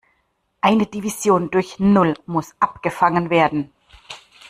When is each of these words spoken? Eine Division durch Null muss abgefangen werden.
Eine 0.61 0.87
Division 0.87 1.51
durch 1.51 1.77
Null 1.77 2.15
muss 2.25 2.55
abgefangen 2.59 3.29
werden. 3.29 3.71